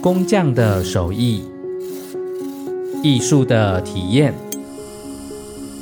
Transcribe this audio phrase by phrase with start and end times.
[0.00, 1.44] 工匠的手艺，
[3.02, 4.32] 艺术的体验，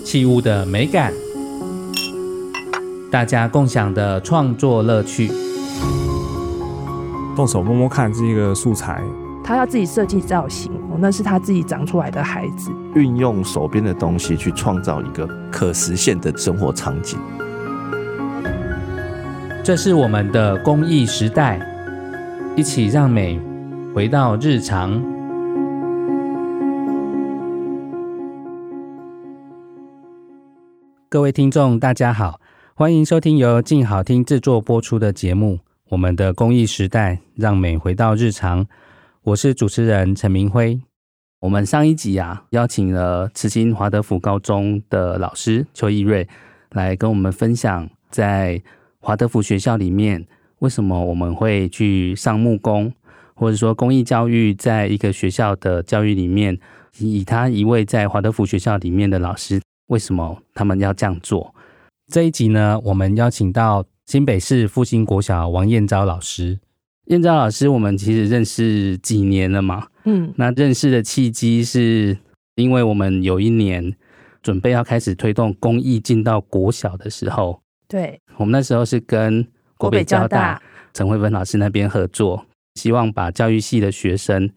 [0.04, 1.12] 器物的美感，
[3.08, 5.30] 大家共享的创作乐趣。
[7.36, 9.00] 动手摸摸看这个素材，
[9.44, 12.72] 他要自己设计造型，那是他自己长出来的孩子。
[12.96, 17.16] 运用手边的东西去创造一个可实现的生活场景。
[19.64, 21.58] 这是我们的公益时代，
[22.54, 23.40] 一起让美
[23.94, 25.02] 回到日常。
[31.08, 32.38] 各位听众，大家好，
[32.74, 35.54] 欢迎收听由静好听制作播出的节目
[35.88, 38.66] 《我们的公益时代》，让美回到日常。
[39.22, 40.78] 我是主持人陈明辉。
[41.40, 46.28] 我们上一集啊，邀请了慈心华德福高中的老师邱义瑞
[46.72, 48.62] 来跟我们分享，在
[49.04, 50.26] 华德福学校里面，
[50.60, 52.90] 为什么我们会去上木工，
[53.34, 56.58] 或者说公益教育，在一个学校的教育里面，
[56.98, 61.54] 以他一位在华德福学校里面的老师，为什么他们要这样做？
[62.10, 66.58] 这一集呢，我们邀请到新北市复兴国小王燕昭老师。
[67.08, 69.88] 燕昭老师，我们其实认识几年了嘛？
[70.04, 72.16] 嗯，那认识的契机是
[72.54, 73.94] 因为我们有一年
[74.42, 79.46] 准备要开始推动公益进到国小的时候，对，我们那时候是跟
[79.76, 80.60] 国北交大
[80.92, 84.50] 陈慧芬老师那边合作，希望把教育系的学生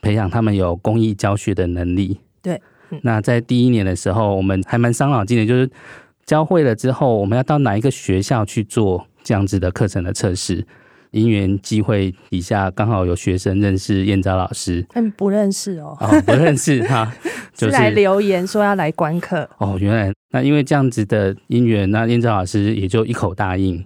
[0.00, 2.20] 培养他们有公益教学的能力。
[2.42, 5.70] 对，嗯，那在第一年的时候，我们还蛮伤脑筋的，就是
[6.24, 10.66] 教会了之后，我们要到哪一个学校去做这样子的课程的测试。
[11.10, 17.12] 因缘机会底下，刚好有学生认识燕昭老师，嗯，不认识哦，哦不认识哈，
[17.54, 19.76] 就是来留言说要来观课哦。
[19.80, 23.84] 原来那因为这样子的因缘，那燕昭老师也就一口答应。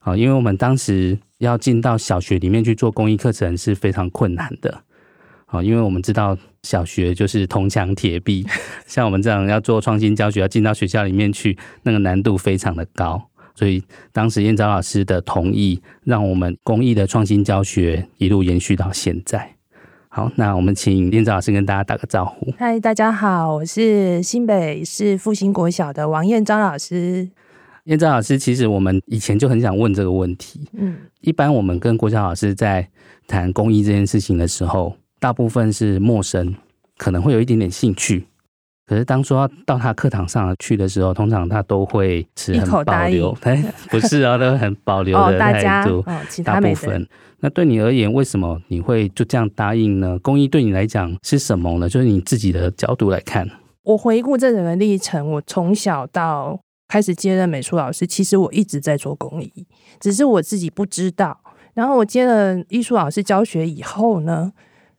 [0.00, 4.82] 啊，因为我们当时要进到小学里面去做公益课程是非常困难的。
[5.44, 8.46] 啊，因为我们知道小学就是铜墙铁壁，
[8.86, 13.29] 像我们这样要做创新教学，要进到学校里面去，那个难度非常的高。
[13.60, 19.54] 所以当时燕昭老师的同意，让我们公益的创新教学一路延续到现在。
[20.08, 22.50] 好，那我们请燕昭老师跟大家打个招呼。
[22.56, 27.28] 嗨，大家好，我是新北市复兴国小的王燕昭老师。
[27.84, 30.66] 燕昭老师，其实我们以前就很想问这个问题。
[30.72, 32.88] 嗯，一般我们跟国小老师在
[33.26, 36.54] 谈公益这件事情的时候，大部分是陌生，
[36.96, 38.24] 可能会有一点点兴趣。
[38.90, 46.02] 可是当说要到他课堂上去的时候，通常他都会持很保留， 哎，不是啊，都很保留 的态度。
[46.04, 47.06] 哦，其他部分。
[47.38, 50.18] 那对你而言，为什么你会就这样答应呢？
[50.18, 51.88] 公益对你来讲是什么呢？
[51.88, 53.48] 就是你自己的角度来看。
[53.84, 56.58] 我回顾这整个历程，我从小到
[56.88, 59.64] 开始接任美术老师，其实我一直在做公益，
[60.00, 61.38] 只是我自己不知道。
[61.74, 64.52] 然后我接了艺术老师教学以后呢，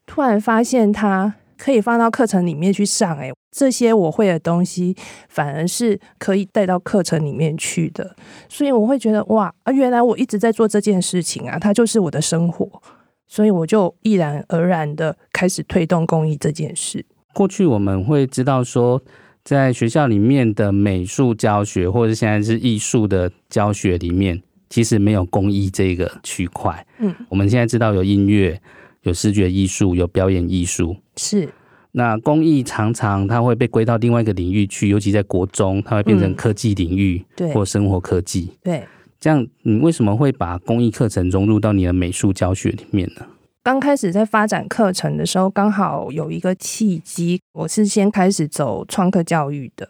[0.06, 1.34] 突然发现他。
[1.64, 4.96] 可以放到课程里面去上，欸，诶，这些我会的东西
[5.28, 8.16] 反而是可以带到课程里面去的，
[8.48, 12.82] 所以我会觉得哇，啊，原来我一直在做这件事情啊，它就是我的生活，
[13.28, 17.06] 所以我就毅然而然的开始推动公益这件事。
[17.34, 19.02] 过去我们会知道说，
[19.44, 26.86] 在学校里面的美术教学，或者现在是艺术的教学里面，其实没有公益这个区块。
[27.00, 28.62] 嗯，我们现在知道有音乐。
[29.04, 31.50] 有视觉艺术，有表演艺术，是。
[31.94, 38.52] 那工艺常常它会被归到另外一个领域去，尤其在国中，它会变成科技领域，嗯、对，或生活科技。
[38.64, 38.84] 对，
[39.20, 43.26] 这样你为什么会把工艺课程融入到你的美术教学里面呢？
[43.64, 49.88] 刚开始在发展课程的时候，刚好有一个契机，我是先开始走创客教育的。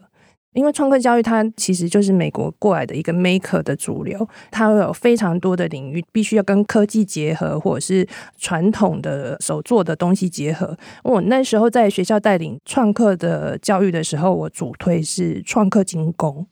[0.53, 8.06] 因为创客教育它其实就是美国过来的一个 maker 的主流，它会有非常多的领域必须要跟科技结合，或者是
[8.38, 10.78] 传统的手作的东西结合。
[11.03, 16.45] 我那时候在学校带领创客的教育的时候，我主推是创客精工。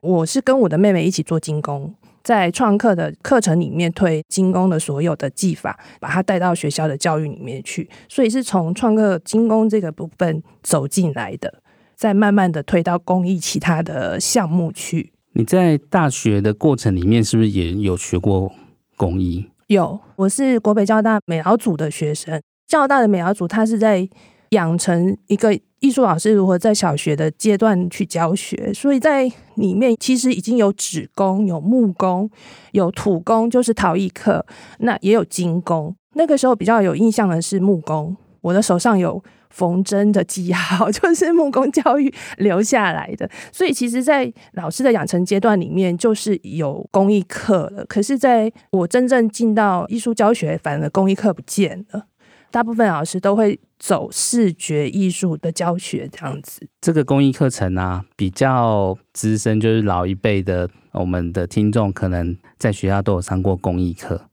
[0.00, 11.62] 我是跟我的妹妹一起做精工，在创客的课程里面推精工的所有的技法，把它带到学校的教育里面去，所以是从创客精工这个部分走进来的。
[11.96, 15.12] 再慢慢的推到公益其他的项目去。
[15.32, 18.52] 你在大学的过程里面是不是也有学过
[18.96, 19.46] 公益？
[19.66, 22.40] 有，我是国北交大美劳组的学生。
[22.66, 24.08] 交大的美劳组，它是在
[24.50, 32.30] 养成一个艺术老师如何在小学的阶段去教学，所以在里面其实已经有纸工、有木工、
[32.72, 34.46] 有土工，就是陶艺课，
[34.78, 35.94] 那也有金工。
[36.14, 39.22] 那个时候比较有印象的是木工，我的手上有。
[39.54, 43.30] 缝针的记号， 就是木工教育留下来的。
[43.52, 47.84] 所以其实，在老师的养成阶段里面，就是有工艺课了。
[47.86, 52.06] 可是，在我真正进到艺术教学，反而工艺课不见了。
[52.50, 56.66] 大部分老师都会走视觉艺术的教学这样子。
[56.80, 64.28] 这个工艺课程啊，比较资深，就是老一辈的我们的听众，可能在学校都有上过工艺课。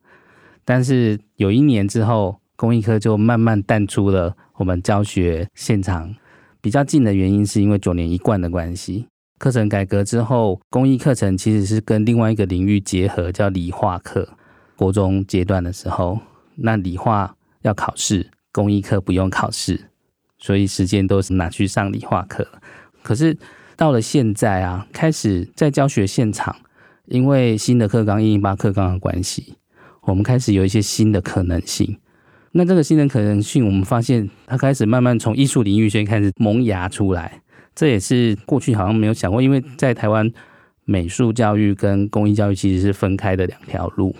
[0.63, 6.13] 但是有一年之后，工艺课就慢慢淡出了我们教学现场。
[6.61, 9.07] 比较近的原因是因为九年一贯的关系。
[9.39, 14.37] 课程改革之后，工艺课程其实是跟另外一个领域结合，叫理化课。
[14.75, 16.19] 国中阶段的时候，
[16.57, 17.35] 那理化。
[17.63, 19.89] 要考试，工艺课不用考试，
[20.37, 22.47] 所以时间都是拿去上理化课。
[23.01, 23.35] 可是
[23.75, 26.55] 到了现在啊，开始在教学现场，
[27.05, 29.55] 因为新的课纲、一零八课纲的关系，
[30.01, 31.97] 我们开始有一些新的可能性。
[32.51, 37.41] 那这个新的可能性，我们发现他开始慢慢从艺术领域先开始萌芽出来。
[37.73, 40.29] 这也是过去好像没有想过，因为在台湾，
[40.83, 44.13] 美术教育跟公益教育其实是分开的两条路。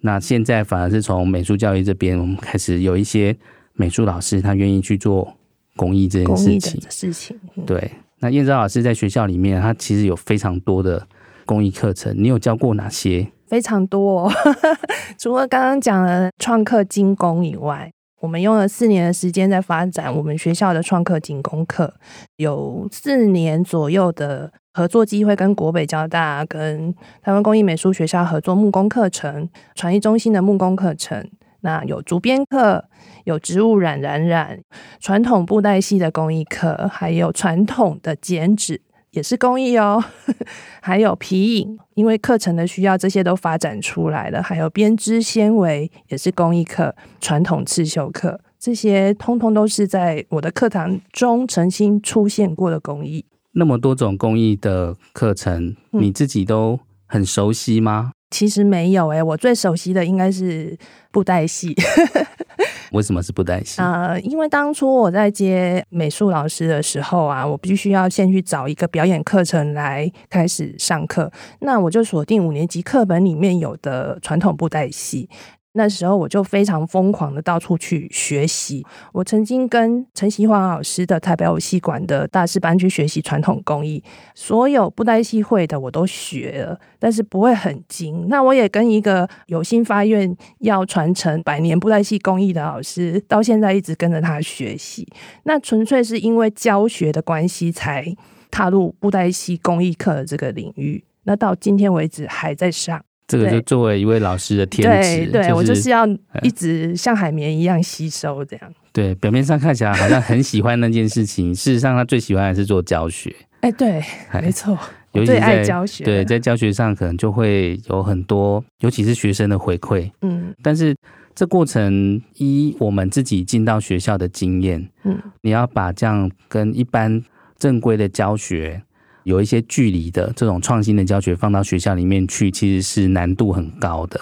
[0.00, 3.36] 那现在反而是从美术教育这边，我们开始有一些
[3.74, 5.36] 美术老师，他愿意去做
[5.76, 6.80] 公益这件事情。
[6.90, 7.90] 事情，嗯、对。
[8.20, 11.06] 那燕昭老师在学校里面，他其实有非常多的
[11.46, 12.14] 工艺课程。
[12.18, 13.32] 你有教过哪些？
[13.46, 14.32] 非常多，哦，
[15.16, 17.90] 除了刚刚讲的创客精工以外，
[18.20, 21.94] 我们用了四年的时间在发展我们学校的创客精工课，
[22.36, 24.52] 有四年左右的。
[24.76, 31.26] 合作机会跟国北交大、跟台湾工艺美术学校合作木工课程，传艺中心的木工课程。
[31.60, 32.84] 那有竹编课，
[33.24, 34.60] 有植物染染染，
[35.00, 38.82] 传统布袋戏的工艺课，还有传统的剪纸
[39.16, 40.04] 也是工艺哦。
[40.82, 44.42] 还有皮影，因为课程的需要，这些都发展出来了。
[44.42, 53.24] 还有编织纤维也是工艺课，传统刺绣课，这些通通都是在我的课堂中曾经出现过的工艺。
[53.52, 58.12] 那么多种工艺的课程，你自己都很熟悉吗？
[58.26, 60.76] 嗯、其实没有诶、欸，我最熟悉的应该是
[61.10, 61.74] 布袋戏。
[62.92, 63.80] 为什么是布袋戏？
[63.82, 71.30] 呃，因为当初我在接美术老师的时候啊，我必须要先去找一个表演课程来开始上课，
[71.60, 75.28] 那我就锁定五年级课本里面有的传统布袋戏。
[75.76, 78.84] 那时候我就非常疯狂的到处去学习。
[79.12, 84.02] 我曾经跟陈锡华老师的台北舞戏馆的大师班去学习传统工艺，
[84.34, 88.26] 所有布袋戏会的我都学了，但是不会很精。
[88.28, 95.06] 那我也跟一个有心发愿要传承百年布袋戏工艺的老师，到现在一直跟着他学习。
[95.44, 98.16] 那纯粹是因为教学的关系才
[98.50, 101.04] 踏入布袋戏工艺课的这个领域。
[101.24, 103.05] 那到今天为止还在上。
[103.26, 106.06] 这个就作为一位老师的天职，对，对、就是、我就是要
[106.42, 108.74] 一直像海绵一样吸收这样。
[108.92, 113.34] 对，表面上看起来好像很喜欢那件事情，事实上他最喜欢还是做教学。
[113.60, 114.02] 哎，对，
[114.40, 114.78] 没错，
[115.12, 116.04] 尤其在爱教学。
[116.04, 120.10] 对，在教学上可能就会有很多，尤其是学生的回馈。
[120.22, 120.94] 嗯，但是
[121.34, 127.22] 这过程依我们自己进到学校的经验，嗯，你要把这样跟一般
[127.58, 128.82] 正规的教学。
[129.26, 134.20] 有一些距离的这种创新的教学放到学校里面去，其实是难度很高的。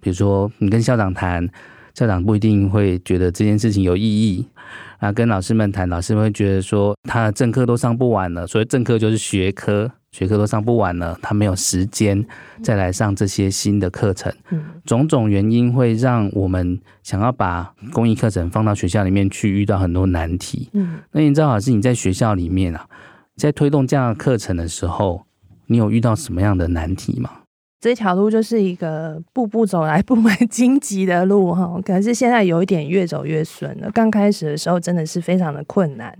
[0.00, 1.48] 比如说，你跟校长谈，
[1.94, 4.46] 校长不一定会觉得这件事情有意义。
[4.98, 12.24] 啊，跟老师们谈，老师们会觉得说，他的正课都上不完了，所以正课就是学科，学科都上不完了，他没有时间
[12.62, 14.32] 再来上这些新的课程。
[14.84, 20.70] 种种原因会让我们想要把公益课程放到学校里面去，遇到很多难题。
[20.72, 22.86] 嗯，那你知道，老师你在学校里面啊？
[23.36, 25.22] 在推动这样的课程的时候，
[25.66, 27.30] 你有遇到什么样的难题吗？
[27.78, 33.90] 这条路就是一个步步走来布满荆棘的路哈，可是现在有一点越走越顺了。
[33.92, 36.16] 刚开始的时候真的是非常的困难。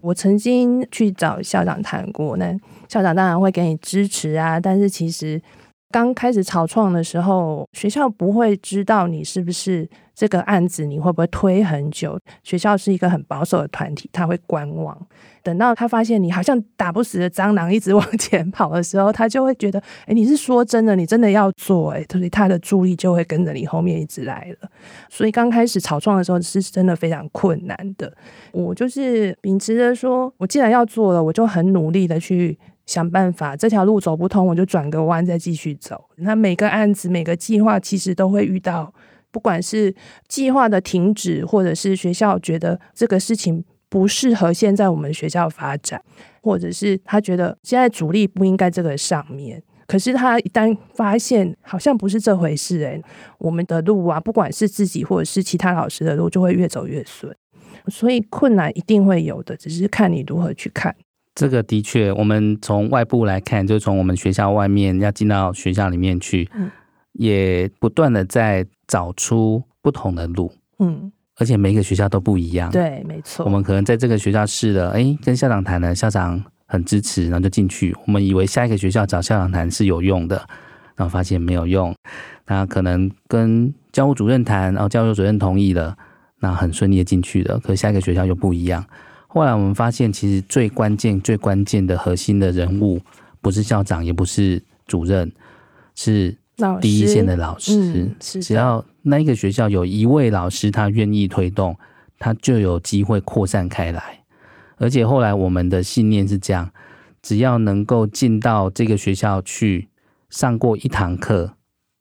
[0.00, 2.56] 我曾经去找校长谈过，那
[2.88, 5.42] 校长当然会给你支持啊，但是其实
[5.90, 12.16] 刚开始草创的时候，学校不会知道你是不是这个案子，你会不会推很久。
[12.44, 14.96] 学校是一个很保守的团体，他会观望。
[15.42, 24.70] 等到他发现你好像打不死的蟑螂一直往前跑的时候，他就会觉得，哎，你是说真的，你真的要做，哎，所以他的助力就会跟着你后面一直来了。
[25.08, 28.12] 所以刚开始草创的时候是真的非常困难的。
[28.52, 33.56] 我就是秉持着说，我既然要做了，我就很努力的去想办法。
[33.56, 36.04] 这条路走不通，我就转个弯再继续走。
[36.16, 38.92] 那每个案子、每个计划，其实都会遇到，
[39.30, 39.94] 不管是
[40.28, 43.64] 计划的停止，或者是学校觉得这个事情。
[43.92, 46.02] 不适合现在我们学校发展，
[46.40, 49.62] 或者是他觉得现在主力不应该这个上面。
[49.86, 53.02] 可是他一旦发现好像不是这回事，欸，诶，
[53.36, 57.36] 我们的路啊，不管是自己或者是其他老师的路，就会越走越顺。
[57.88, 60.96] 所以困难一定会有的，只是看你如何去看。
[61.34, 66.70] 这个的确，我们从外部来看，就从我们学校外面要进到学校里面去，嗯，
[67.12, 73.44] 也不断的在找出不同的路，嗯，而且每一个学校都不一样，对，没错。
[73.44, 77.92] 我们可能在这个学校试了，哎，跟校长谈了，校长很支持，然后就进去。
[78.06, 80.36] 我们以为下一个学校找校长谈是有用的，
[80.94, 81.92] 然后发现没有用。
[82.46, 85.96] 那可能跟教务主任谈，然后教务主任同意了，
[86.38, 87.58] 那很顺利的进去了。
[87.58, 88.86] 可是下一个学校又不一样。
[89.26, 93.00] 后来我们发现，其实最关键、最关键的核心的人物，
[93.40, 95.32] 不是校长，也不是主任，
[95.96, 96.36] 是
[96.80, 98.10] 第一线的老师。
[98.20, 101.76] 只要那一个学校有一位老师，他愿意推动，
[102.18, 104.24] 他就有机会扩散开来。
[104.76, 106.70] 而且后来我们的信念是这样：
[107.22, 109.88] 只要能够进到这个学校去
[110.30, 111.54] 上过一堂课，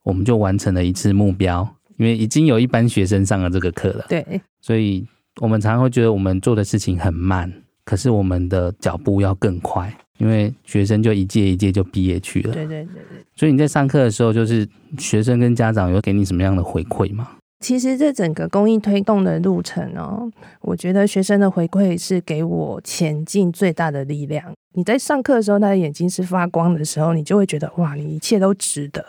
[0.04, 1.76] 我们就完成了一次目标。
[1.98, 4.06] 因为已经有一班学生上了这个课了。
[4.10, 5.08] 对，所以。
[5.40, 7.50] 我们常常会觉得我们做的事情很慢，
[7.86, 12.54] 可是我们的脚步要更快，因为学生就一届一届就毕业去了。
[12.54, 13.26] 对对对对。
[13.36, 14.68] 所以你在上课的时候，就是
[15.00, 17.28] 学生跟家长有给你什么样的回馈吗？
[17.62, 20.30] 其实这整个公益推动的路程哦，
[20.62, 24.52] 我觉得学生的回馈是给我前进最大的力量。
[24.74, 29.06] 你在上课的时候，他的眼睛是发光的时候，你就会觉得哇，你一切都值得。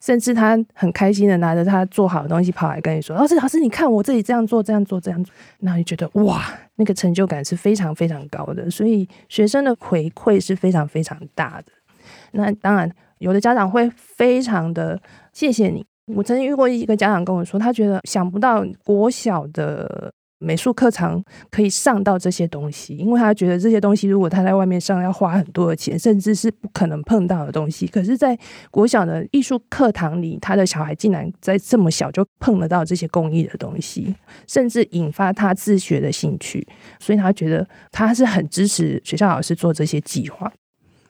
[0.00, 6.44] 甚至他很开心的拿着他做好的东西跑来跟你说：“老师，老师，你看我自己这样做，这样做，这样做。”那你觉得哇，
[6.76, 8.70] 那个成就感是非常非常高的。
[8.70, 11.72] 所以学生的回馈是非常非常大的。
[12.32, 15.00] 那当然，有的家长会非常的
[15.32, 15.84] 谢谢你。
[16.14, 20.12] 我曾经遇过一个家长跟我说，他觉得想不到国小的。
[20.42, 27.86] 美术课堂可以上到这些东西，因为他觉得这些东西如果他在外面上要花很多的钱，甚至是不可能碰到的东西。
[27.86, 28.34] 可是，在
[28.70, 34.14] 国小的艺术课堂里，他的小孩竟然在这么小就碰得到这些工艺的东西，
[34.46, 36.66] 甚至引发他自学的兴趣。
[36.98, 40.50] 所以他觉得他是很支持学校老师做这些计划。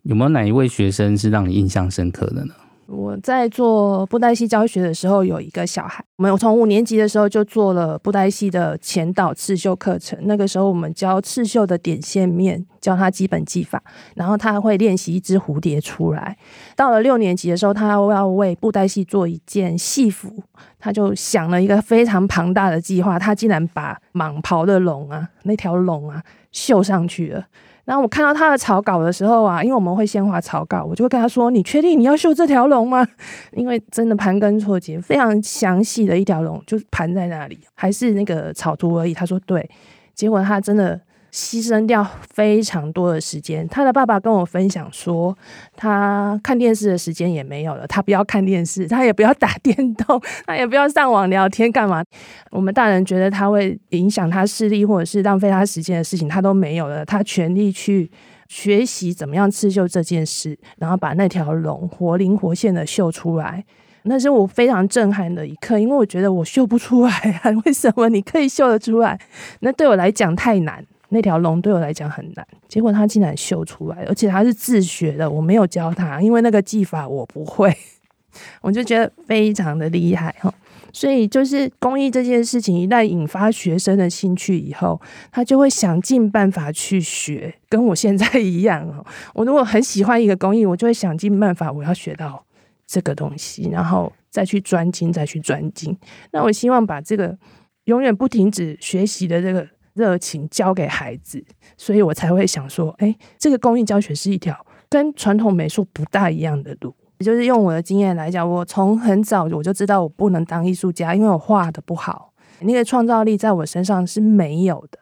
[0.02, 2.54] 有没有哪一位学生是让你印象深刻的呢？
[2.90, 10.18] 我在做布袋戏教学的时候，有一个小孩，我们从五年级的时候就做了布袋戏的前导刺绣课程。
[10.23, 13.80] 那个时候，我们教刺绣的点线面，教他基本技法，
[14.16, 16.37] 然后他会练习一只蝴蝶出来。
[16.75, 20.42] 到了六年级的时候，他要为布袋戏做一件戏服，
[20.80, 26.20] 他就想了一个非常庞大的计划，他竟然把蟒袍的龙啊，那条龙啊，
[26.50, 27.44] 绣上去了。
[27.85, 33.07] 然后我看到他的草稿的时候啊，因为我们会先画草稿，我就会跟他说：“你确定你要绣这条龙吗？”
[33.53, 39.15] 因为真的盘根错节，非常详细的一条龙，就盘在那里，还是那个草图而已。
[39.15, 39.69] 他说：“对。”
[40.15, 41.01] 结果他真的。
[41.33, 43.67] 牺牲掉非常多的时间。
[43.69, 45.37] 他的爸爸跟我分享说，
[45.77, 47.87] 他看电视的时间也没有了。
[47.87, 52.05] 他不要看电视，他也不要打电动，他也不要上网聊天，干嘛？
[52.51, 57.05] 我们大人觉得他会影响他视力或者是浪费他时间的事情，他都没有了。
[57.05, 58.11] 他全力去
[58.49, 63.65] 学习怎么样刺绣这件事，然后把那条龙活灵活现的绣出来。
[64.05, 69.21] 那是我非常震撼的一刻，因为我觉得我绣不出来啊，为什么你可以绣得出来？
[69.61, 70.85] 那对我来讲太难。
[71.11, 77.76] 那条龙对我来讲很难，结果他竟然绣出来，而且他是自学的，我没有教他，因为那个技法我不会，
[78.62, 80.52] 我就觉得非常的厉害哈。
[80.93, 85.00] 所以就是公益这件事情，一旦引发学生的兴趣以后，
[85.31, 89.05] 他就会想尽办法去学，跟我现在一样哦。
[89.35, 92.45] 我如果很喜欢一个公益，我就会想尽办法，我要学到
[92.87, 95.97] 这个东西，然后再去专精，再去专精。
[96.33, 97.37] 那我希望把这个
[97.85, 99.67] 永远不停止学习的这个。
[99.94, 101.44] 热情教给孩子，
[101.76, 104.54] 所以我才会想说，哎，这个公益教学是一条
[104.88, 106.94] 跟传统美术不大一样的路。
[107.18, 114.99] 也就是用我的经验来讲，我从很早我就知道我不能当艺术家，因为我画的不好，那个创造力在我身上是没有的。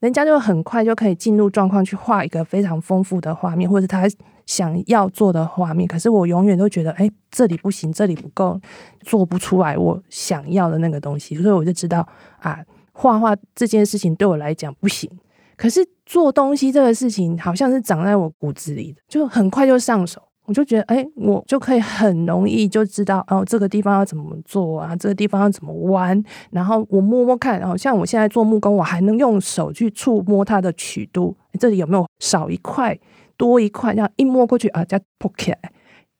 [0.00, 4.04] 人家就很快就可以进入状况去画一个非常丰富的画面，或者他
[4.46, 5.86] 想要做的画面。
[5.86, 8.58] 可是我永远都觉得，哎，这里不行，这里不够，
[9.00, 11.34] 做不出来我想要的那个东西。
[11.34, 12.64] 所以我就知道啊。
[13.00, 15.08] 画画这件事情对我来讲不行，
[15.56, 32.98] 可是做东西这个事情好像是长在我骨子里的，就很快就上手，我就觉得，哎，我就可以很容易就知道，哦，这个地方要怎么做啊，这个地方要怎么弯，然后我摸摸看，然后像我现在做木工，我还能用手去触摸它的曲度，这里有没有少一块、
[33.36, 35.58] 多一块，这样一摸过去啊，再扑起来，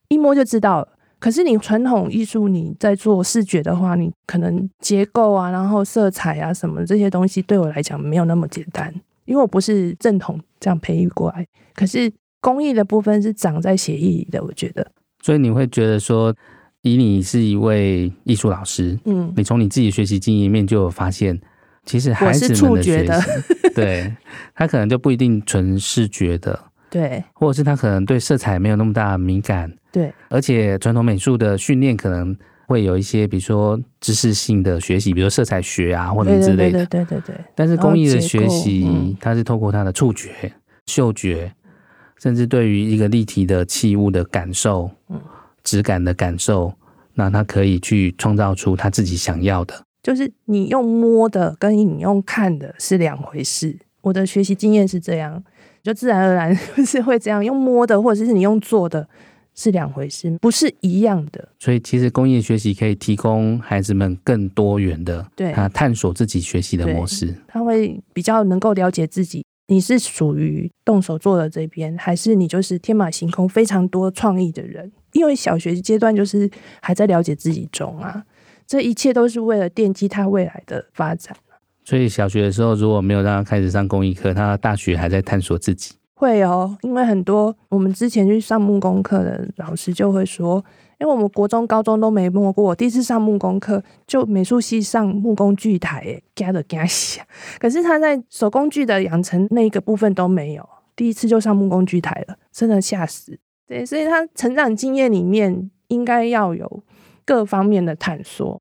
[0.06, 0.88] 一摸就知道了。
[1.18, 8.94] 可是你传统艺术，你在做视觉的话，你可能结构啊，然后色彩啊什么这些东西，对我来讲没有那么简单，
[9.24, 11.44] 因为我不是正统这样培育过来。
[11.74, 14.86] 可是工艺的部分是长在协议里的，我觉得。
[15.22, 16.32] 所以你会觉得说，
[16.82, 21.40] 以你是一位艺术老师，嗯，你从你自己学习经验里面就有发现，
[21.84, 24.14] 其实孩子们的学习， 对
[24.54, 37.44] 他可能就不一定纯视觉的，对，或者是他可能对色彩没有那么大的敏感，对，而且传统美术的训练可能会有一些，比如说知识性的学习，比如说色彩学啊或者之类的，对对对对对。
[37.54, 40.52] 但是工艺的学习，它是透过他的触觉、
[40.86, 41.52] 嗅觉，
[42.18, 45.20] 甚至对于一个立体的器物的感受，嗯，
[45.64, 46.72] 质感的感受，
[47.14, 49.84] 那他可以去创造出他自己想要的。
[50.02, 53.76] 就是你用摸的跟你用看的是两回事。
[54.00, 55.42] 我的学习经验是这样，
[55.88, 57.42] 就自然而然 就是会这样。
[57.42, 59.08] 用摸的或者是你用做的
[59.54, 61.48] 是两回事，不是一样的。
[61.58, 67.34] 所以其实工业学习可以提供孩子们更多元的，对，他探索自己学习的模式。
[67.48, 74.92] 他会比较能够了解自己，你是属于动手做的这边，还是你就是天马行空、非常多创意的人？
[75.12, 76.50] 因为小学阶段就是
[76.82, 78.22] 还在了解自己中啊。
[78.66, 81.34] 这一切都是为了奠基他未来的发展。
[81.88, 85.94] 所以小学的时候如果没有让他开始上工艺课，他大学还在探索自己。
[86.12, 90.62] 会哦，因为很多我们之前去上木工课的老师就会说，
[91.00, 97.22] 因为我们国中、高中都没摸过，第一次上木工课就美术系上木工锯台，哎，加的加西。
[97.58, 103.38] 可是他在手工具的养成那一个部分都没有，第一次就上木工锯台了，真的吓死。
[103.66, 106.82] 对，所以他成长经验里面应该要有。
[107.24, 108.58] 各方面的探索，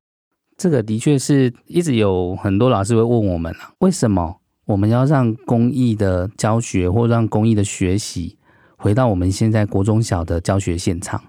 [0.58, 8.36] 这个的确是一直有很多老师会问我们啊，为什么我们要让公益的教学或让公益的学习
[8.76, 11.22] 回到我们现在国中小的教学现场？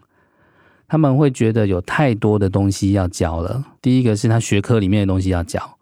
[0.87, 3.63] 他们会觉得有太多的东西要教了。
[3.79, 5.77] 第一个是他学科里面的东西要教，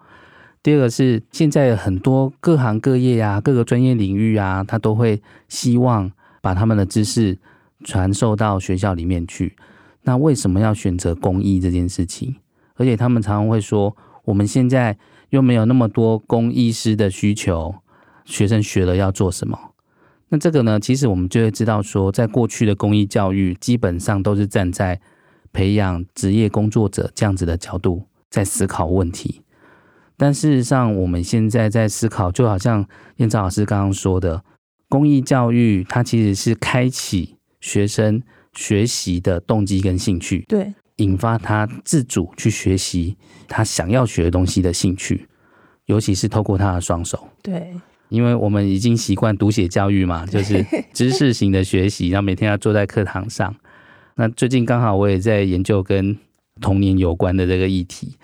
[0.62, 6.12] 第二个是现在很多各行各业啊，各个专业领域啊，他都会希望
[6.42, 7.40] 把他们的知识
[7.86, 9.56] 传授到学校里面去。
[10.02, 12.36] 那为什么要选择公益这件事情？
[12.78, 14.98] 而且他们常常会说，我们现在
[15.32, 17.76] 又没有那么多工艺师的需求，
[18.24, 19.60] 学生学了要做什么？
[20.30, 20.80] 那这个呢？
[20.80, 25.00] 其实我们就会知道说，在过去的工艺教育基本上都是站在
[25.52, 29.42] 培养职业工作者这样子的角度在思考问题。
[30.16, 34.44] 但事实上，我们现在在思考，就好像燕昭老师刚刚说的，
[34.90, 38.22] 公益教育它其实是开启学生。
[38.54, 43.16] 学习的动机跟兴趣，对，引发他自主去学习
[43.48, 45.28] 他想要学的东西的兴趣，
[45.86, 47.74] 尤其是透过他的双手，对，
[48.10, 53.56] 因为我们已经习惯读写教育嘛，就是知识型的学习，然后每天要坐在课堂上。
[54.16, 56.18] 那最近刚好我也在研究跟
[56.60, 58.16] 童年有关的这个议题，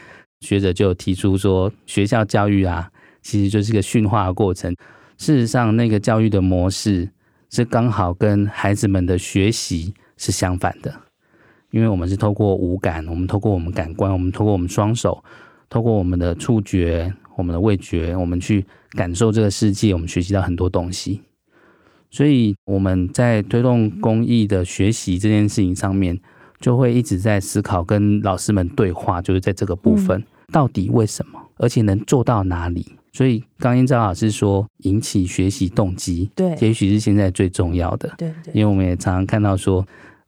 [0.42, 2.90] 学者就提出说，学校教育啊，
[3.22, 4.76] 其实就是个驯化的过程。
[5.18, 7.10] 事实上，那个教育的模式
[7.52, 9.94] 是刚好跟孩子们的学习。
[10.16, 10.94] 是相反的，
[11.74, 15.24] 因为我们是透过五感，我们透过我们感官，我们透过我们双手，
[15.72, 21.20] 透过我们的触觉、我们的味觉，我们去感受这个世界，我们学习到很多东西。
[22.12, 26.20] 所以我们在推动公益的学习这件事情上面，
[26.60, 32.86] 就会一直在思考，跟老师们对话，就是在这个部分，到底为什么，而且能做到哪里？
[33.12, 39.84] 所以刚英昭老师说，引起学习动机，对，也许是现在最重要的，对对，因为我们也常常看到说，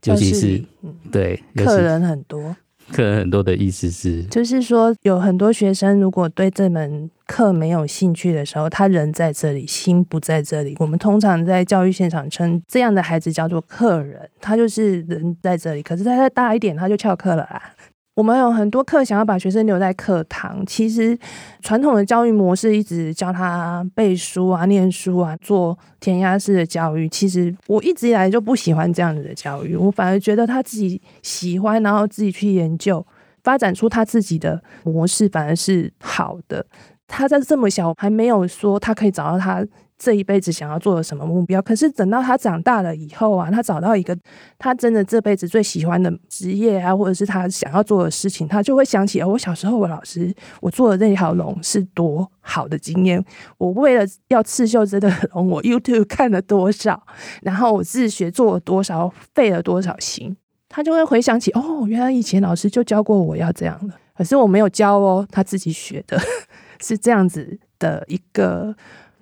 [0.06, 0.64] 尤其是
[1.12, 2.56] 对客人很多，
[2.92, 10.76] 客人很多的意思是，就是说有很多学生如果对这门课没有兴趣的时候，他人在这里，心不在这里。
[10.80, 17.74] 我们通常在教育现场称这样的孩子叫做客人，他就是人在这里，可是他再大一点，他就翘课了啦。
[18.16, 21.18] 我们有很多课想要把学生留在课堂，其实
[21.62, 27.10] 传统的教育模式一直教他背书啊、念书啊、做填鸭式的教育。
[27.10, 33.06] 其实我一直以来就不喜欢这样子的教育，我反而觉得他自己喜欢，然后自己去研究，
[33.44, 36.66] 发展出他自己的模式，反而是好的。
[37.08, 39.62] 他在这么小，还没有说他可以找到他。
[39.98, 41.62] 这一辈子想要做的什么目标？
[41.62, 44.18] 可是等到他长大了以后啊，他找到一个
[44.58, 53.24] 他真的这辈子最喜欢的职业啊，或者是他想要做的事情，他就会想起哦，我小时候我老师我做的这条龙是多好的经验。
[53.58, 57.02] 我为了要刺绣这个龙，我 YouTube 看了多少，
[57.42, 60.36] 然后我自学做了多少，费了多少心，
[60.68, 66.20] 他就会回想起哦，原来以前老师就教过我要这样的，可是我没有教哦，他自己学的，
[66.84, 68.76] 是这样子的一个。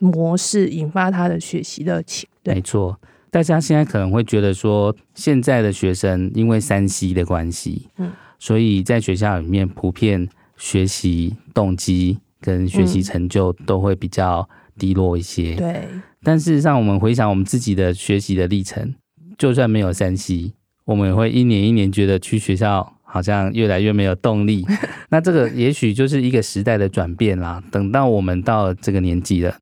[0.03, 2.27] 模式引发他的学习热情。
[2.43, 2.99] 对，没错。
[3.31, 15.55] 大家现在可能会觉得说，现在的学生因为三 C 的关系，嗯，所以在学校里面普遍学习动机跟学习成就都会比较低落一些。
[15.55, 15.87] 对。
[16.21, 18.93] 但事实上，我们回想我们自己的学习的历程，
[19.37, 20.53] 就算没有三 C，
[20.85, 22.97] 我们也会一年一年觉得去学校。
[23.05, 24.65] 好像越来越没有动力。
[25.09, 27.61] 那这个也许就是一个时代的转变啦。
[27.69, 29.55] 等到我们到这个年纪了，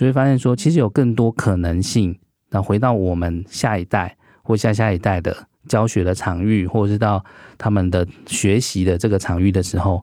[0.00, 2.18] 就会发现说，其实有更多可能性。
[2.48, 7.22] 那回到我们下一代或下下一代的教学的场域，或者是到
[7.58, 10.02] 他们的学习的这个场域的时候，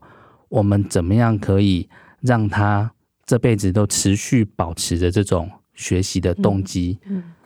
[0.50, 1.88] 我们怎么样可以
[2.20, 2.88] 让他
[3.26, 7.00] 这辈子都持续保持着这种学习的动机，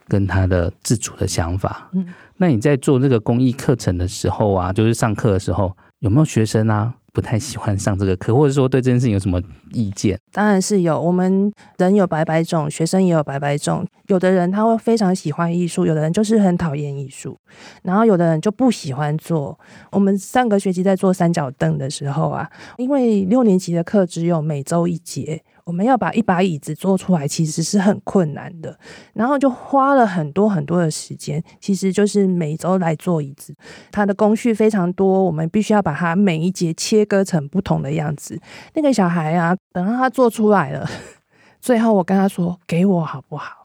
[0.06, 1.90] 跟他的自主的想法？
[2.36, 6.92] 那你在做这个公益课程的时候啊，就是上课的时候，有没有学生啊？
[7.12, 9.40] 不太喜欢上这个课，或者说对这件事情有什么
[9.72, 10.18] 意见？
[10.32, 13.86] 当然是有，我们人有百百种，学生也有百百种。
[14.06, 17.38] 有的人他会非常喜欢艺术，有的人就是很讨厌艺术，
[17.82, 19.58] 然后有的人就不喜欢做。
[19.90, 25.42] 我们上个学期在做三角凳的时候啊，因为六年级的课只有每周一节。
[25.64, 28.78] 我们要把一把椅子做出来，其实是很困难的，
[29.14, 31.42] 然后就花了很多很多的时间。
[31.60, 33.54] 其实就是每周来做椅子，
[33.90, 38.38] 它的工序非常多，我们必须要把它每一节切割成不同的样子。
[38.74, 40.88] 那个小孩啊，等到他做出来了，
[41.60, 43.61] 最后我跟他说：“给我好不好？”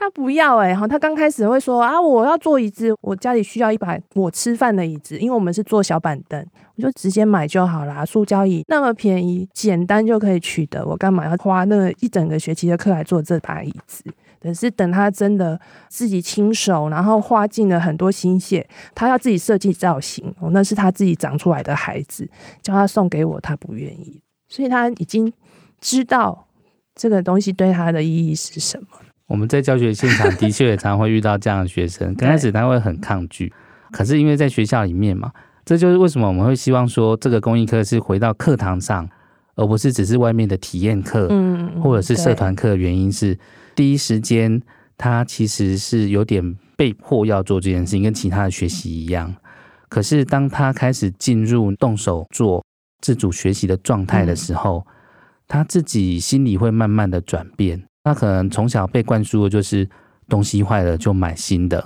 [0.00, 8.04] 他不要哎、欸，哈，他刚开始会说啊，我要做椅子，我家里需要一把我吃饭的椅子，因为我们是做小板凳，我就直接买就好啦。
[8.06, 14.04] 塑胶椅那么便宜，简单就可以取得，我干嘛要花那一整个学期的课来做这把椅子？
[14.40, 22.30] 可是等他真的自己亲手，然后花尽了很多心血，他要自己设计造型，哦，那是他自己长出来的孩子，
[22.62, 25.32] 叫他送给我，他不愿意，所以他已经
[25.80, 26.46] 知道
[26.94, 28.86] 这个东西对他的意义是什么。
[29.28, 33.52] 我们在教学现场的确也常会遇到这样的学生，刚开始他会很抗拒，
[33.92, 35.30] 可是因为在学校里面嘛，
[35.64, 39.08] 这就是为什么我们会希望说这个公益课是回到课堂上，
[39.54, 43.38] 而不是只是外面的体验课，嗯，或者是社团课的原因是，
[43.74, 44.60] 第一时间
[44.96, 49.34] 他其实是有点被迫要做这件事情，跟其他的学习一样，
[49.90, 52.64] 可是当他开始进入动手做
[53.02, 54.86] 自主学习的状态的时候，
[55.46, 57.87] 他自己心里会慢慢的转变。
[58.08, 59.86] 他可能从小被灌输的就是
[60.28, 61.84] 东西坏了就买新的，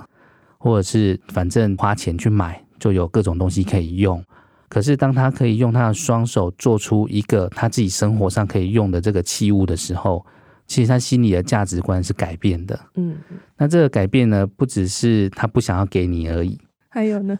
[0.57, 4.23] 或者是反正花钱去买就有各种东西可以用。
[4.69, 10.25] 可是当他可以用他的双手做出一个他自己生活上可以用的这个器物的时候，
[10.65, 12.79] 其实他心里的价值观是改变的。
[12.95, 13.17] 嗯，
[13.57, 16.57] 那这个改变呢，不只是他不想要给你而已，
[16.89, 17.37] 还有呢，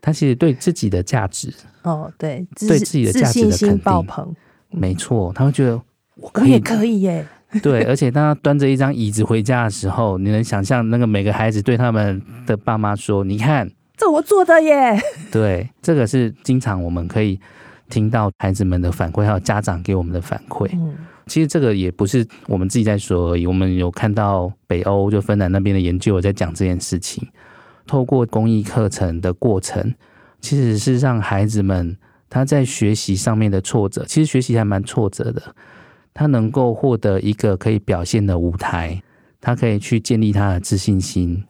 [0.00, 4.36] 他其实对自己的价值哦，对，对自己的价值的肯定。
[4.70, 5.82] 没错，他会觉得
[6.14, 7.26] 我可以，我也可以耶。
[7.62, 14.96] 对，而且当他端着一张椅子回家的时候，你能想象那个每个孩子对他们的爸妈说：“你看，这我做的耶。”
[15.32, 17.40] 对，这个是经常我们可以
[17.88, 20.68] 听到孩子们的反馈，还有家长给我们的反馈。
[20.74, 27.26] 嗯，其实这个也不是我们自己在说而已，我们有看到北欧就芬兰那边的研究有在讲这件事情。
[27.86, 29.92] 透过公益课程的过程，
[30.40, 31.96] 其实是让孩子们
[32.28, 35.42] 他在学习上面的挫折，其实学习还蛮挫折的。
[36.12, 39.02] 他能够获得一个可以表现的舞台，
[39.40, 41.44] 他可以去建立他的自信心，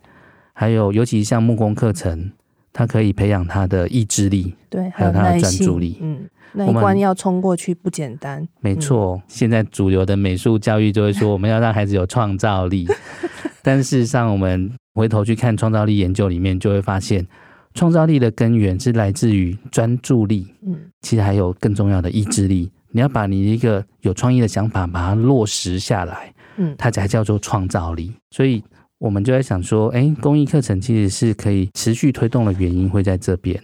[0.52, 2.30] 还有尤其像木工课程，
[2.72, 5.98] 他可以培养他的意志力，对，还有他的专注力。
[6.00, 8.46] 嗯，那一关要冲过去不简单。
[8.60, 12.86] 没错，嗯，现在主流的美术教育就会说，我们要让孩子有创造力，
[13.62, 17.26] 但事实上，我们回头去看创造力研究里面，就会发现，
[17.74, 20.46] 创造力的根源是来自于专注力。
[20.66, 22.70] 嗯，其实还有更重要的意志力。
[22.90, 28.12] 你要把你一个有创意的想法，把它落实下来，嗯，它才叫做创造力。
[28.30, 28.62] 所以，
[28.98, 33.60] 我们就在想说，哎，公益课程其实是可以持续推动的原因会在这边。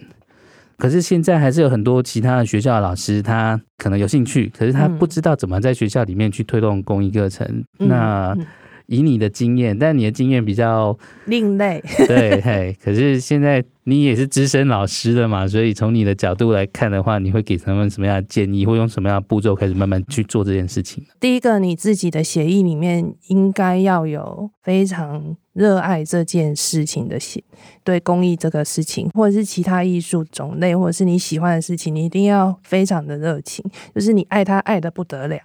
[0.77, 7.45] 可是现在还是有很多其他的学校的老师，他可能有兴趣，可是他不知道怎么在学校里面去推动公益课程。
[7.79, 8.33] 嗯、那。
[8.37, 8.45] 嗯
[8.87, 12.75] 以你的经验，但你的经验比较另类， 对，嘿。
[12.83, 21.03] 可是现在你也是资深老师了嘛，所以从你的角度来看的话，你会给他们什么样的建议，或用什么样的步骤开始慢慢去做这件事情？
[21.19, 27.43] 第一个，你自己的协议里面应该要有非常热爱这件事情的写，
[27.83, 35.37] 对公益这个事情，或者是其他艺术种类，或者是你喜欢的事情，你一定要非常的热情，就是你爱他爱得不得了，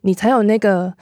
[0.00, 0.94] 你才有那个。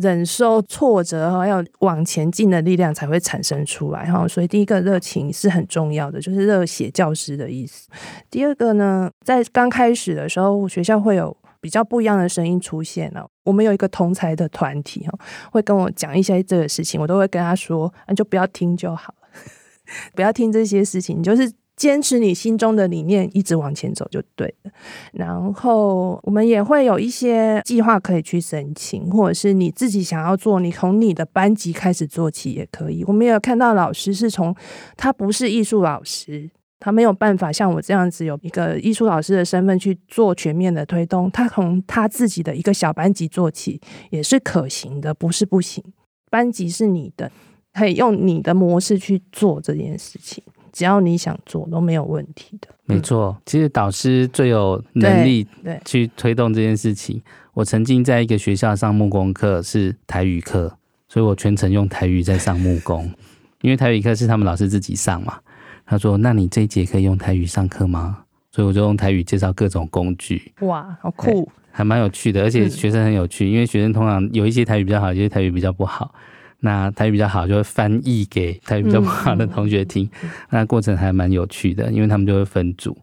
[0.00, 4.26] 忍受挫折，还有往前进的力量才会产生出来哈。
[4.28, 7.88] 所以第一个热情是很重要的，就是热血教师的意思。
[8.30, 13.26] 第二个呢，在刚开始的时候，学校会有比较不一样的声音出现了。
[13.44, 15.18] 我们有一个同才的团体哈，
[15.50, 19.28] 会跟我讲一些这个事情，我都会跟他说，那就不要听就好了，
[20.14, 21.52] 不要听这些事情，你就是。
[21.78, 24.70] 坚持你心中的理念，一直往前走就对了。
[25.12, 33.04] 然后我们也会有一些计划可以去申请，或者是你自己想要做，你从你的班级开始做起也可以。
[33.04, 34.54] 我们也有看到老师是从
[34.96, 41.30] 他不是艺术老师，他没有办法像我这样子有一个艺术老师的身份去做全面的推动。
[41.30, 45.82] 他从他自己的一个小班级做起也是可行的，不是不行。
[46.30, 47.30] 班级是你的，
[47.72, 52.68] 可以用你的模式去做这件事情，只要你想做都没有问题的。
[52.84, 57.20] 没错，其实导师最有能力对去推动这件事情。
[57.54, 60.76] 我曾经在一个学校上木工课，是台语课，
[61.08, 63.10] 所以我全程用台语在上木工，
[63.62, 65.38] 因为台语课是他们老师自己上嘛。
[65.84, 68.18] 他说：“那你这一节可以用台语上课吗？”
[68.52, 70.52] 所以我就用台语介绍各种工具。
[70.60, 76.14] 哇，好酷，还蛮有趣的，而且学生很有趣，嗯、因为学生通常有一些台语比较好，有些台语比较不好。
[76.60, 80.08] 那台语比较好，就会翻译给台语比较不好的同学听。
[80.22, 82.96] 嗯、那过程还蛮有趣的，因为他们就会分组。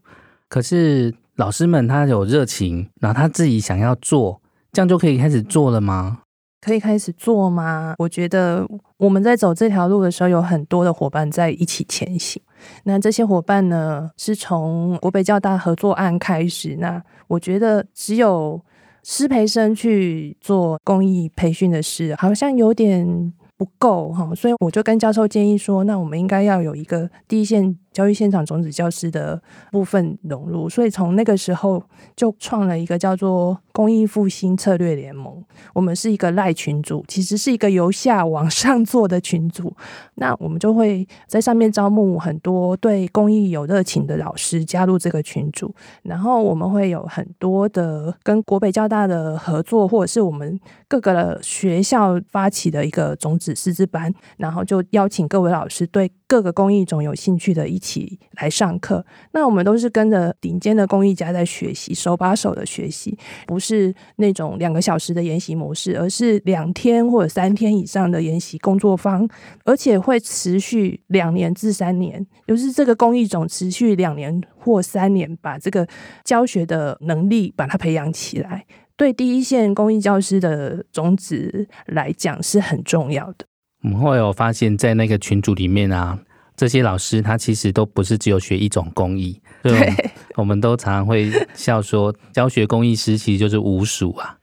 [0.47, 4.41] 可是老师们他有热情，然后他自己想要做，
[4.71, 6.19] 这样就可以开始做了吗？
[6.61, 7.93] 可以开始做吗？
[7.99, 12.41] 我觉得我们在走这条路的时候，有很多的伙伴在一起前行。
[12.85, 16.75] 那这些伙伴呢，是从国北教大合作案开始。
[16.79, 18.59] 那我觉得只有
[19.03, 24.33] 师培生去做公益培训的事，好像有点不够哈。
[24.35, 27.77] 所以我就跟教授建议说，那我们应该要有一个第一线。
[27.95, 29.41] 教育现场种子教师的
[29.71, 31.81] 部分融入，所以从那个时候
[32.13, 35.41] 就创了一个叫做“公益复兴策略联盟”。
[35.73, 39.73] 我们是一个赖群组，其实是一个由下往上做的群组。
[40.15, 57.79] 那我们就会在上面招募很多对公益有热情的老师加入这个群组，然后我们会有很多的跟国北交大的合作，或者是我们各个学校发起的一个种子师资班，然后就邀请各位老师对各个工艺种有兴趣的一。
[57.86, 69.29] 起来上课，那我们都是跟着顶尖的工艺家在学习，手把手的学习，不是那种两个小时的研习模式，而是两天或者三天以上的研习工作坊，
[69.65, 75.88] 而且会持续两年至三年，就是这个工艺种持续两年或三年，把这个
[76.23, 78.65] 教学的能力把它培养起来，
[78.97, 83.45] 对第一线公益教师的宗旨来讲是很重要的。
[83.84, 86.19] 我们会有发现，在那个群组里面啊。
[86.58, 89.93] 这些老师他其实都不是只有学一种工艺，对，
[90.36, 94.38] 我们都常常会笑说，教学工艺师其实就是无鼠啊，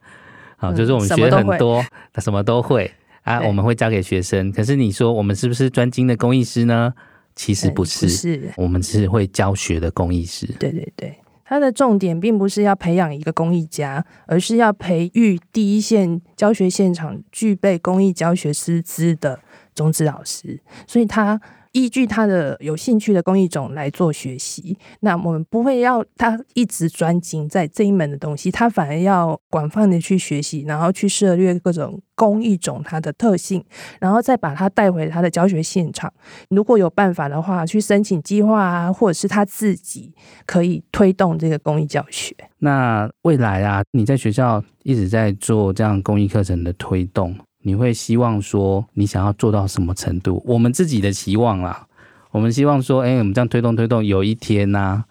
[0.58, 4.52] 好，就是我们学很多，他什么都会啊，我们会教给学生。
[4.52, 6.92] 可是你说我们是不是专精的工艺师呢？
[7.34, 10.46] 其实不是，是我们是会教学的工艺师。
[10.60, 11.16] 对对对，
[11.52, 19.38] 他的重点并不是要培养一个公益家，而是要培育第一线教学现场具备公益教学师资的
[19.74, 21.38] 中职老师，所以他。
[21.72, 33.64] 依据他的有兴趣的工艺种来做学习，那我们不会要他一直专精在这一门的东西，他反而要广泛的去学习，然后去涉猎各种工艺种它的特性，
[34.00, 36.12] 然后再把它带回他的教学现场。
[36.50, 42.36] 如果有办法的话，去申请计划啊，或者是他自己可以推动这个工艺教学。
[42.58, 47.34] 那未来啊，你在学校一直在做这样工艺课程的推动。
[47.62, 50.42] 你会希望说，你想要做到什么程度？
[50.44, 51.86] 我们自己的期望啦，
[52.30, 55.04] 我们希望说，哎，我们这样推动推动，有一天呐、啊，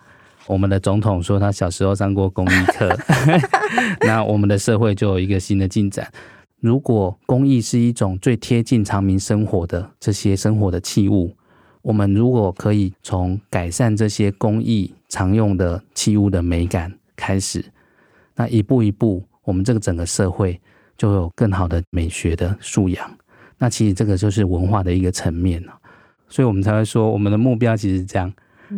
[0.47, 2.95] 我们的总统说他小时候上过公益课，
[4.05, 6.11] 那我们的社会就有一个新的进展。
[6.59, 11.35] 如果公益是一种最贴近常民生活的这些生活的器物，
[11.81, 17.63] 我们如果可以从改善这些公益常用的器物的美感开始，
[18.35, 20.59] 那一步一步，我们这个整个社会。
[21.01, 23.11] 就有更好的美学的素养，
[23.57, 25.73] 那其实这个就是文化的一个层面了，
[26.29, 28.31] 所以我们才会说，我们的目标其实是这样，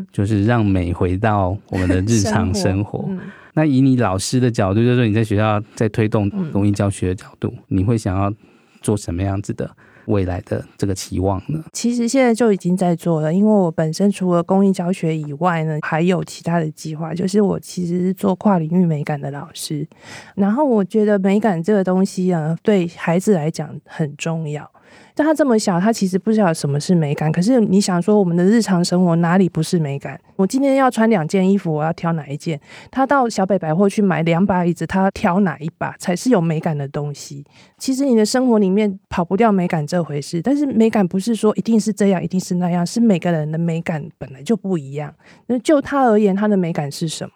[0.10, 3.00] 就是让美回到我们的日常生活。
[3.00, 3.24] 生活，
[3.56, 8.34] 那以你老师的角度，就是说你在学校在推动公益教学的角度，你会想要
[8.82, 9.70] 做什么样子的？
[10.06, 11.64] 未来的这个期望呢？
[11.72, 19.88] 其实现在就已经在做了，因为我本身除了公益教学以外呢，还有其他的计划，就是我其实是做跨领域美感的老师，
[20.36, 24.70] 然后我觉得美感这个东西啊，对孩子来讲很重要。
[25.16, 27.32] 但他这么小，他其实不知道什么是美感。
[27.32, 30.20] 可是你想说，我们的日常生活哪里不是美感？
[30.36, 32.60] 我今天要穿两件衣服，我要挑哪一件？
[32.90, 37.46] 他到小北百货去买两把椅子，他挑哪一把才是有美感的东西？
[37.78, 40.42] 其实你的生活里面跑不掉美感这回事。
[40.42, 45.14] 但是美感不是说一定是这样，一定是那样，是每个人的美感本来就不一样。
[45.46, 47.32] 那就他而言，他的美感是什么？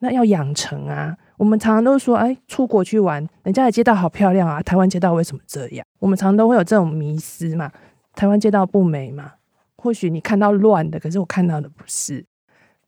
[0.00, 1.16] 那要养成啊。
[1.36, 5.84] 我们常常都说，哎，出国去玩，人家的街道好漂亮啊，台湾街道为什么这样？
[5.98, 7.70] 我们常常都会有这种迷思嘛，
[8.14, 9.32] 台湾街道不美嘛？
[9.76, 12.24] 或许你看到乱的，可是我看到的不是。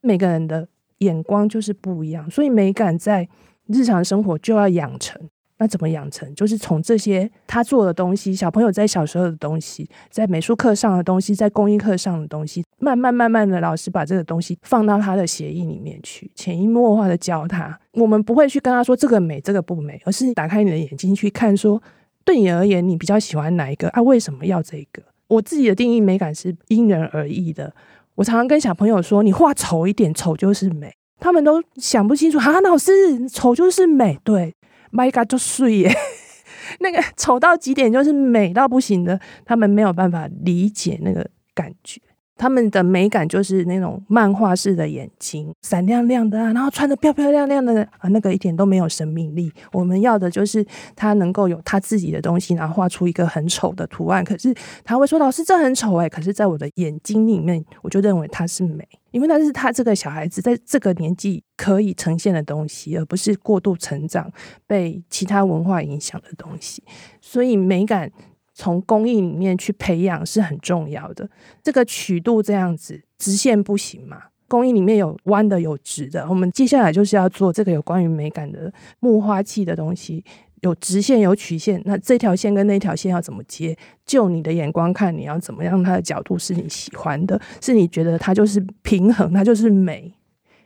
[0.01, 0.67] 每个人的
[0.99, 3.27] 眼光就是不一样，所以美感在
[3.65, 5.19] 日常生活就要养成。
[5.59, 6.33] 那怎么养成？
[6.35, 17.79] 就是从这些他做的东西，小朋友在小时候的东西，在美术课上的东西，在工艺课上的东西，慢慢慢慢的，老师把这个东西放到他的协议里面去，潜移默化的教他。
[17.93, 21.81] 我们不会去跟他说这个美，这个不美，而是打开你的眼睛去看说，
[22.23, 24.01] 对你而言，你比较喜欢哪一个啊？
[24.01, 25.01] 为什么要这个？
[25.27, 27.73] 我自己的定义美感是因人而异的。
[28.15, 30.93] 我常常跟小朋友说，你画丑一点，丑就是美。
[31.19, 34.53] 他们都想不清楚，哈，老师，丑就是美，对。
[34.91, 35.91] My God，就碎耶，
[36.79, 42.01] 那个丑到极点就是美到不行的，他们没有办法理解那个感觉。
[42.37, 49.51] 他们的美感就是那种漫画式的眼睛，闪亮亮的啊，然后穿的漂漂亮亮的啊，那个一点都没有生命力。
[49.71, 54.23] 我们要的就是他能够有他自己的东西，然后画出一个很丑的图案。
[54.23, 64.31] 可是他会说：“老师，这很丑哎。”可是，在我的眼睛里面，我就认为它是美，因为那是他这个小孩子在这个年纪可以呈现的东西，而不是过度成长
[64.65, 66.83] 被其他文化影响的东西。
[67.19, 68.11] 所以美感。
[68.57, 71.29] 从工艺里面去培养是很重要的。
[71.61, 74.17] 这个曲度这样子直线不行嘛？
[74.47, 76.27] 工艺里面有弯的，有直的。
[76.27, 80.23] 我们接下来就是要做这个有关于美感的木花器的东西，
[80.61, 81.79] 有直线有曲线。
[81.85, 83.77] 那这条线跟那条线要怎么接？
[84.07, 85.83] 就你的眼光看，你要怎么样？
[85.83, 90.11] 它的角度是你喜欢的，是你觉得它就是平衡，它就是美。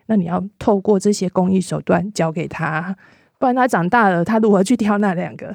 [0.05, 2.95] 那你要透过这些工艺手段教给他，
[3.37, 5.53] 不然他长大了，他如何去挑那两个？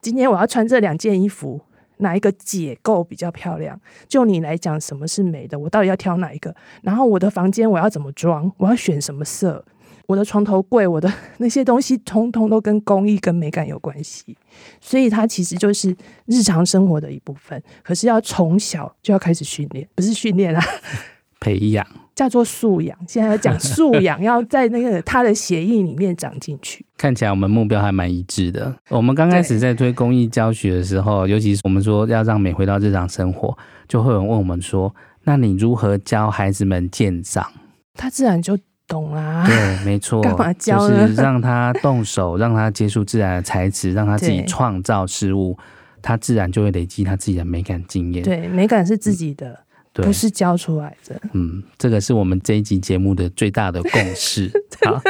[0.00, 1.60] 今天我要穿这两件衣服。
[1.98, 3.80] 哪一个解构比较漂亮？
[4.08, 5.58] 就你来讲，什么是美的？
[5.58, 6.54] 我到底要挑哪一个？
[6.82, 8.50] 然后我的房间我要怎么装？
[8.58, 9.64] 我要选什么色？
[10.06, 14.36] 我的床头柜，我的 那些东西，通通都跟工艺跟美感有关系。
[14.80, 17.62] 所以它其实就是日常生活的一部分。
[17.82, 20.62] 可是要从小就要开始训练，不是训练啊，
[21.40, 21.86] 培养。
[22.14, 26.84] 叫做素养，现在要讲素养， 要在那个他的协议里面长进去。
[26.98, 28.74] 看起来我们目标还蛮一致的。
[28.90, 33.56] 我们刚开始在推公益教学的时候，尤其是我们说要让美回到日常生活，
[33.86, 37.46] 就会有人问我们说：“那你如何教孩子们鉴赏？”
[37.94, 39.46] 他自然就懂啊。
[39.46, 40.20] 对，没错。
[40.26, 41.06] 干嘛教呢？
[41.06, 45.56] 就是让他动手， 让他接触自然的材质，让他自己创造事物，
[46.02, 48.24] 他自然就会累积他自己的美感经验。
[48.24, 49.48] 对，美感是自己的。
[49.50, 49.58] 嗯
[49.90, 54.48] 对不是教出来的，嗯，这个是我们这一集节目的最大的共识。
[54.84, 55.00] 好，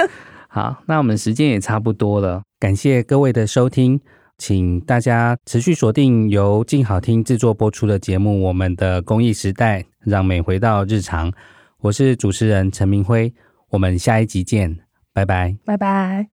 [0.48, 4.00] 好，那我们时间也差不多了，感谢各位的收听，
[4.38, 11.32] 请大家持续锁定由静好听制作播出的节目《我们的公益时代》，让美回到日常。
[11.80, 13.32] 我是主持人陈明辉，
[13.70, 14.78] 我们下一集见，
[15.12, 16.28] 拜拜，拜拜。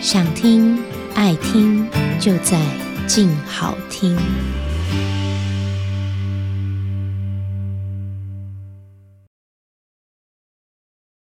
[0.00, 0.76] 想听
[1.14, 2.60] 爱听，就在
[3.06, 4.16] 静好听。